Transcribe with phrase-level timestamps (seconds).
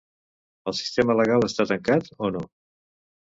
[0.71, 2.43] El sistema legal està tancat, o no?